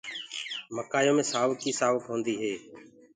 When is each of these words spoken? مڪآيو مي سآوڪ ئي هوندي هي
مڪآيو 0.75 1.11
مي 1.17 1.23
سآوڪ 1.31 1.59
ئي 1.65 1.71
هوندي 2.05 2.35
هي 2.41 2.53